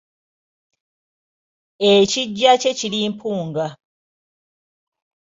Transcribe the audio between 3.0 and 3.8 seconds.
Mpunga.